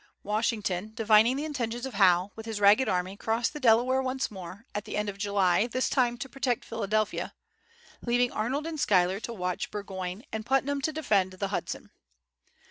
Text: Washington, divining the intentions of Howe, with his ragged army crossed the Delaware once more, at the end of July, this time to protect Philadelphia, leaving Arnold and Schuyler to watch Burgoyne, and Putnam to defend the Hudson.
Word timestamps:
Washington, 0.23 0.93
divining 0.95 1.35
the 1.35 1.45
intentions 1.45 1.85
of 1.85 1.93
Howe, 1.93 2.31
with 2.35 2.47
his 2.47 2.59
ragged 2.59 2.89
army 2.89 3.15
crossed 3.15 3.53
the 3.53 3.59
Delaware 3.59 4.01
once 4.01 4.31
more, 4.31 4.65
at 4.73 4.85
the 4.85 4.97
end 4.97 5.09
of 5.09 5.19
July, 5.19 5.67
this 5.67 5.91
time 5.91 6.17
to 6.17 6.27
protect 6.27 6.65
Philadelphia, 6.65 7.35
leaving 8.01 8.31
Arnold 8.31 8.65
and 8.65 8.79
Schuyler 8.79 9.19
to 9.19 9.31
watch 9.31 9.69
Burgoyne, 9.69 10.23
and 10.31 10.43
Putnam 10.43 10.81
to 10.81 10.91
defend 10.91 11.33
the 11.33 11.49
Hudson. 11.49 11.91